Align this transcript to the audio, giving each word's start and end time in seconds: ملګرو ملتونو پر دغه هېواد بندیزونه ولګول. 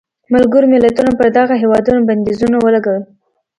ملګرو 0.33 0.71
ملتونو 0.73 1.11
پر 1.19 1.27
دغه 1.37 1.55
هېواد 1.61 1.85
بندیزونه 2.07 2.57
ولګول. 2.59 3.03